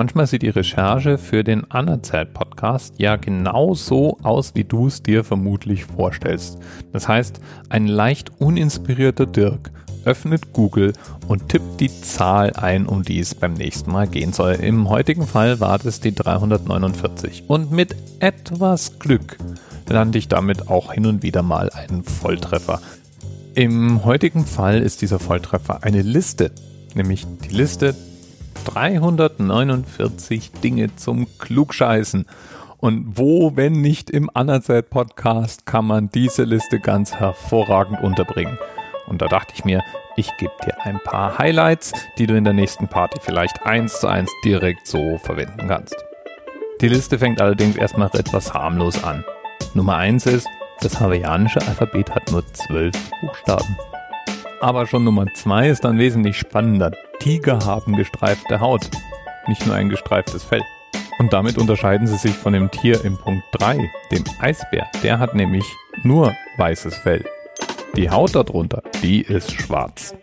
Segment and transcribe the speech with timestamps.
[0.00, 5.24] Manchmal sieht die Recherche für den Anerzählt-Podcast ja genau so aus, wie du es dir
[5.24, 6.58] vermutlich vorstellst.
[6.90, 7.38] Das heißt,
[7.68, 9.70] ein leicht uninspirierter Dirk
[10.06, 10.94] öffnet Google
[11.28, 14.54] und tippt die Zahl ein, um die es beim nächsten Mal gehen soll.
[14.54, 17.44] Im heutigen Fall war das die 349.
[17.46, 19.36] Und mit etwas Glück
[19.86, 22.80] lande ich damit auch hin und wieder mal einen Volltreffer.
[23.54, 26.52] Im heutigen Fall ist dieser Volltreffer eine Liste,
[26.94, 27.94] nämlich die Liste
[28.64, 32.26] 349 Dinge zum Klugscheißen.
[32.78, 38.58] Und wo, wenn nicht im Anerzeit Podcast, kann man diese Liste ganz hervorragend unterbringen.
[39.06, 39.82] Und da dachte ich mir,
[40.16, 44.06] ich gebe dir ein paar Highlights, die du in der nächsten Party vielleicht eins zu
[44.06, 45.96] eins direkt so verwenden kannst.
[46.80, 49.24] Die Liste fängt allerdings erstmal etwas harmlos an.
[49.74, 50.48] Nummer eins ist,
[50.80, 53.76] das hawaiianische Alphabet hat nur zwölf Buchstaben.
[54.60, 56.92] Aber schon Nummer zwei ist dann wesentlich spannender.
[57.20, 58.90] Tiger haben gestreifte Haut,
[59.46, 60.62] nicht nur ein gestreiftes Fell.
[61.18, 64.88] Und damit unterscheiden sie sich von dem Tier im Punkt 3, dem Eisbär.
[65.02, 65.64] Der hat nämlich
[66.02, 67.22] nur weißes Fell.
[67.94, 70.14] Die Haut darunter, die ist schwarz.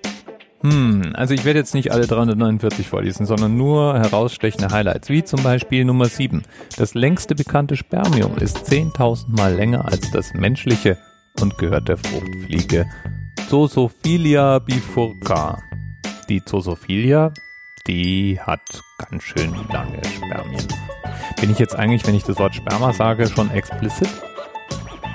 [0.61, 5.43] Hm, also ich werde jetzt nicht alle 349 vorlesen, sondern nur herausstechende Highlights, wie zum
[5.43, 6.41] Beispiel Nummer 7.
[6.77, 10.97] Das längste bekannte Spermium ist 10.000 Mal länger als das menschliche
[11.39, 12.87] und gehört der Fruchtfliege
[13.47, 15.59] Zosophilia bifurca.
[16.29, 17.31] Die Zosophilia,
[17.87, 20.67] die hat ganz schön lange Spermien.
[21.39, 24.09] Bin ich jetzt eigentlich, wenn ich das Wort Sperma sage, schon explizit?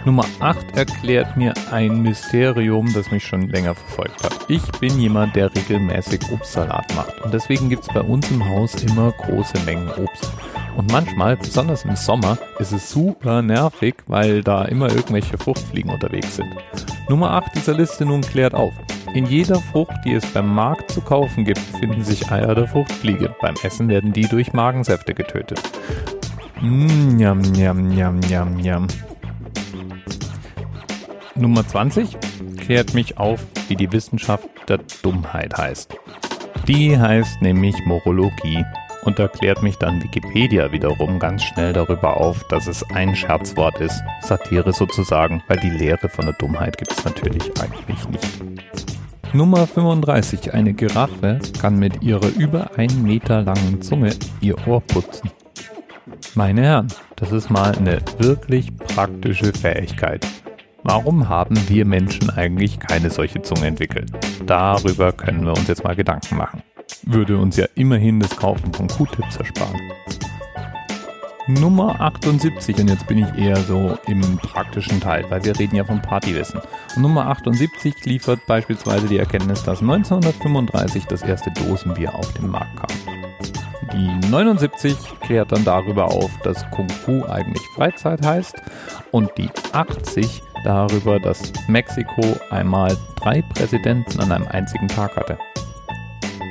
[0.07, 4.47] Nummer 8 erklärt mir ein Mysterium, das mich schon länger verfolgt hat.
[4.49, 8.83] Ich bin jemand, der regelmäßig Obstsalat macht und deswegen gibt es bei uns im Haus
[8.83, 10.33] immer große Mengen Obst.
[10.77, 16.37] Und manchmal, besonders im Sommer, ist es super nervig, weil da immer irgendwelche Fruchtfliegen unterwegs
[16.37, 16.55] sind.
[17.09, 18.73] Nummer 8 dieser Liste nun klärt auf.
[19.15, 23.35] In jeder Frucht, die es beim Markt zu kaufen gibt, finden sich Eier der Fruchtfliege.
[23.43, 25.61] Beim Essen werden die durch Magensäfte getötet.
[26.63, 28.87] Mmm, njam, njam, njam, njam, njam.
[31.35, 32.17] Nummer 20
[32.57, 35.95] klärt mich auf, wie die Wissenschaft der Dummheit heißt.
[36.67, 38.65] Die heißt nämlich Morologie
[39.03, 44.03] und erklärt mich dann Wikipedia wiederum ganz schnell darüber auf, dass es ein Scherzwort ist,
[44.23, 49.35] Satire sozusagen, weil die Lehre von der Dummheit gibt es natürlich eigentlich nicht.
[49.35, 50.53] Nummer 35.
[50.53, 55.31] Eine Giraffe kann mit ihrer über ein Meter langen Zunge ihr Ohr putzen.
[56.35, 60.27] Meine Herren, das ist mal eine wirklich praktische Fähigkeit.
[60.83, 64.11] Warum haben wir Menschen eigentlich keine solche Zunge entwickelt?
[64.47, 66.63] Darüber können wir uns jetzt mal Gedanken machen.
[67.05, 69.81] Würde uns ja immerhin das Kaufen von Q-Tips ersparen.
[71.49, 75.85] Nummer 78 und jetzt bin ich eher so im praktischen Teil, weil wir reden ja
[75.85, 76.61] von Partywissen.
[76.95, 82.77] Und Nummer 78 liefert beispielsweise die Erkenntnis, dass 1935 das erste Dosenbier auf den Markt
[82.77, 82.97] kam.
[83.93, 88.55] Die 79 klärt dann darüber auf, dass Kung Fu eigentlich Freizeit heißt
[89.11, 95.37] und die 80 darüber, dass Mexiko einmal drei Präsidenten an einem einzigen Tag hatte.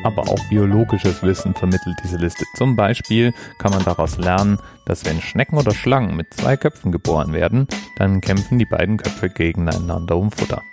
[0.03, 2.46] Aber auch biologisches Wissen vermittelt diese Liste.
[2.56, 7.34] Zum Beispiel kann man daraus lernen, dass wenn Schnecken oder Schlangen mit zwei Köpfen geboren
[7.34, 10.64] werden, dann kämpfen die beiden Köpfe gegeneinander um Futter.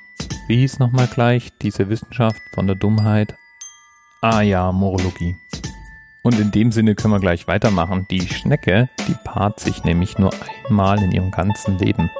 [0.48, 3.34] Wie hieß nochmal gleich diese Wissenschaft von der Dummheit?
[4.22, 5.36] Ah ja, Morologie.
[6.22, 8.06] Und in dem Sinne können wir gleich weitermachen.
[8.10, 10.30] Die Schnecke, die paart sich nämlich nur
[10.66, 12.10] einmal in ihrem ganzen Leben.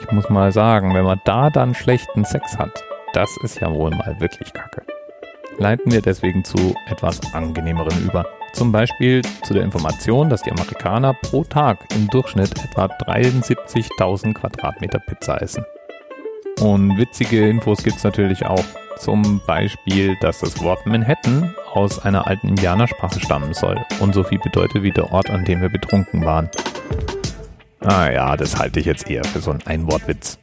[0.00, 3.90] Ich muss mal sagen, wenn man da dann schlechten Sex hat, das ist ja wohl
[3.90, 4.83] mal wirklich kacke.
[5.58, 8.26] Leiten wir deswegen zu etwas angenehmerem über.
[8.52, 15.00] Zum Beispiel zu der Information, dass die Amerikaner pro Tag im Durchschnitt etwa 73.000 Quadratmeter
[15.00, 15.64] Pizza essen.
[16.60, 18.64] Und witzige Infos gibt es natürlich auch.
[18.98, 24.38] Zum Beispiel, dass das Wort Manhattan aus einer alten Indianersprache stammen soll und so viel
[24.38, 26.48] bedeutet wie der Ort, an dem wir betrunken waren.
[27.80, 30.38] Ah ja, das halte ich jetzt eher für so einen Einwortwitz.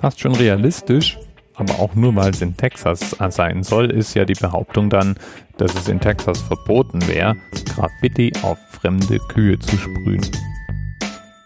[0.00, 1.16] Fast schon realistisch,
[1.58, 5.16] aber auch nur weil es in Texas sein soll, ist ja die Behauptung dann,
[5.56, 7.36] dass es in Texas verboten wäre,
[7.74, 10.26] Graffiti auf fremde Kühe zu sprühen.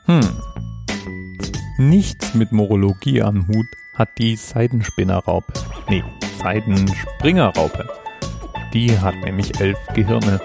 [0.07, 0.21] Hm.
[1.79, 5.53] Nichts mit Morologie am Hut hat die Seidenspinnerraupe.
[5.89, 6.05] Nee,
[6.43, 7.89] Seidenspringerraupe.
[8.73, 10.41] Die hat nämlich elf Gehirne.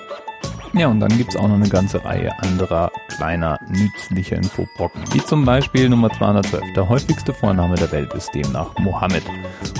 [0.74, 5.24] Ja, und dann gibt es auch noch eine ganze Reihe anderer kleiner, nützlicher Infobrocken, wie
[5.24, 6.62] zum Beispiel Nummer 212.
[6.75, 9.24] Der häufigste Vorname der Welt ist demnach Mohammed.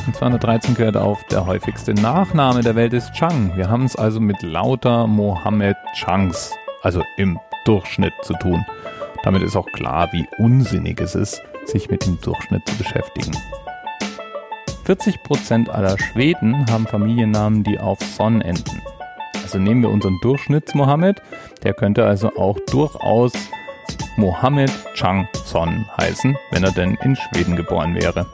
[0.06, 3.56] Und 213 gehört auf, der häufigste Nachname der Welt ist Chang.
[3.56, 8.66] Wir haben es also mit lauter Mohammed Changs, also im Durchschnitt zu tun.
[9.24, 13.36] Damit ist auch klar, wie unsinnig es ist, sich mit dem Durchschnitt zu beschäftigen.
[14.86, 18.82] 40% aller Schweden haben Familiennamen, die auf Son enden.
[19.48, 21.22] Also nehmen wir unseren Durchschnitts-Mohammed,
[21.64, 23.32] der könnte also auch durchaus
[24.18, 28.26] Mohammed Chang Son heißen, wenn er denn in Schweden geboren wäre.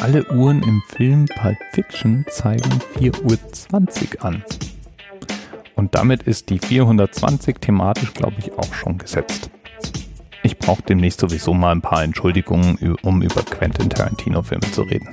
[0.00, 4.44] Alle Uhren im Film Pulp Fiction zeigen 4.20 Uhr an.
[5.74, 9.50] Und damit ist die 420 thematisch, glaube ich, auch schon gesetzt.
[10.44, 15.08] Ich brauche demnächst sowieso mal ein paar Entschuldigungen, um über Quentin Tarantino-Filme zu reden.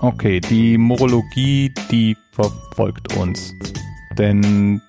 [0.00, 3.54] Okay, die Morologie, die verfolgt uns.
[4.18, 4.82] Denn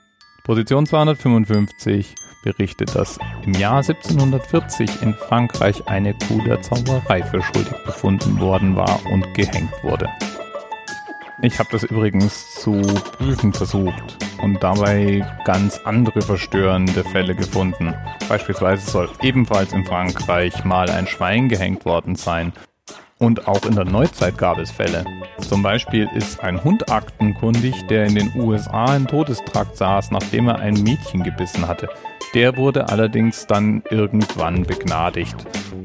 [0.44, 2.14] Position 255
[2.44, 8.76] berichtet, dass im Jahr 1740 in Frankreich eine Kuh der Zauberei für schuldig befunden worden
[8.76, 10.10] war und gehängt wurde.
[11.42, 12.82] Ich habe das übrigens zu
[13.18, 17.94] prüfen versucht und dabei ganz andere verstörende Fälle gefunden.
[18.28, 22.54] Beispielsweise soll ebenfalls in Frankreich mal ein Schwein gehängt worden sein.
[23.20, 25.04] Und auch in der Neuzeit gab es Fälle.
[25.40, 30.60] Zum Beispiel ist ein Hund aktenkundig, der in den USA im Todestrakt saß, nachdem er
[30.60, 31.90] ein Mädchen gebissen hatte.
[32.34, 35.36] Der wurde allerdings dann irgendwann begnadigt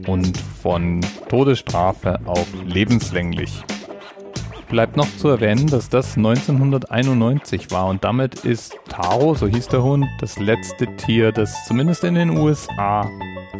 [0.06, 3.64] und von Todesstrafe auf lebenslänglich
[4.72, 9.82] bleibt noch zu erwähnen, dass das 1991 war und damit ist Taro, so hieß der
[9.82, 13.06] Hund, das letzte Tier, das zumindest in den USA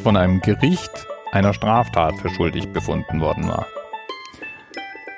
[0.03, 3.67] von einem Gericht einer Straftat für schuldig befunden worden war.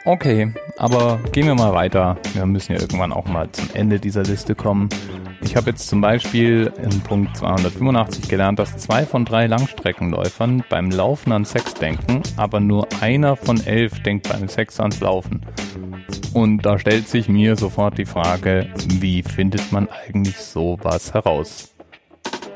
[0.06, 2.18] Okay, aber gehen wir mal weiter.
[2.34, 4.90] Wir müssen ja irgendwann auch mal zum Ende dieser Liste kommen.
[5.40, 10.90] Ich habe jetzt zum Beispiel in Punkt 285 gelernt, dass zwei von drei Langstreckenläufern beim
[10.90, 15.40] Laufen an Sex denken, aber nur einer von elf denkt beim Sex ans Laufen.
[16.34, 21.73] Und da stellt sich mir sofort die Frage, wie findet man eigentlich sowas heraus?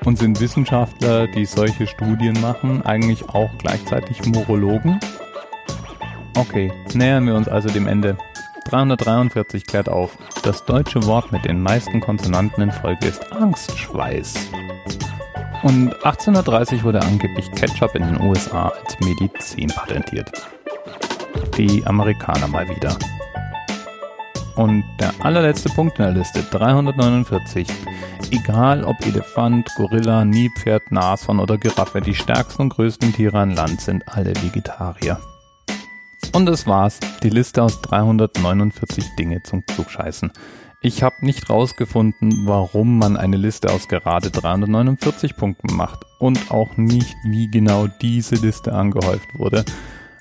[0.05, 5.01] Und sind Wissenschaftler, die solche Studien machen, eigentlich auch gleichzeitig Morologen?
[6.37, 8.17] Okay, nähern wir uns also dem Ende.
[8.67, 14.51] 343 klärt auf, das deutsche Wort mit den meisten Konsonanten in Folge ist Angstschweiß.
[15.63, 20.31] Und 1830 wurde angeblich Ketchup in den USA als Medizin patentiert.
[21.57, 22.97] Die Amerikaner mal wieder.
[24.59, 27.69] Und der allerletzte Punkt in der Liste, 349.
[28.33, 33.81] Egal ob Elefant, Gorilla, Nilpferd, Nashorn oder Giraffe, die stärksten und größten Tiere an Land
[33.81, 35.21] sind alle Vegetarier.
[36.33, 40.33] Und das war's, die Liste aus 349 Dinge zum Klugscheißen.
[40.81, 46.77] Ich habe nicht rausgefunden, warum man eine Liste aus gerade 349 Punkten macht und auch
[46.77, 49.65] nicht, wie genau diese Liste angehäuft wurde.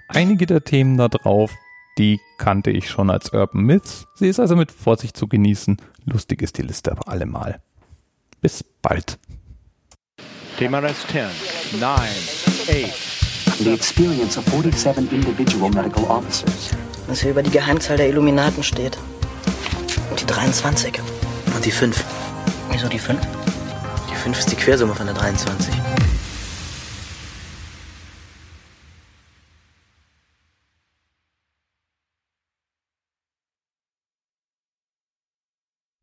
[0.07, 1.56] Einige der Themen da drauf,
[1.98, 4.08] die kannte ich schon als Urban Myths.
[4.16, 5.78] Sie ist also mit Vorsicht zu genießen.
[6.06, 7.60] Lustig ist die Liste aber allemal.
[8.42, 9.18] Bis bald.
[10.58, 11.26] Thema Rest 10,
[11.80, 16.72] 9, 8, the experience of 47 individual medical officers.
[17.08, 18.98] Was hier über die Geheimzahl der Illuminaten steht.
[20.10, 21.00] Und die 23.
[21.56, 22.04] Und die 5.
[22.72, 23.20] Wieso die 5?
[24.10, 25.74] Die 5 ist die Quersumme von der 23.